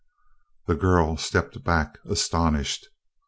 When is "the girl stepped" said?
0.65-1.63